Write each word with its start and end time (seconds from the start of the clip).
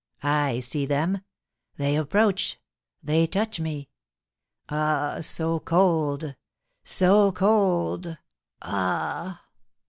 I 0.23 0.61
see 0.61 0.87
them; 0.87 1.21
they 1.77 1.95
approach; 1.95 2.59
they 3.03 3.27
touch 3.27 3.59
me. 3.59 3.91
Ah, 4.67 5.19
so 5.21 5.59
cold, 5.59 6.35
so 6.83 7.31
cold! 7.31 8.17
Ah!" 8.63 9.43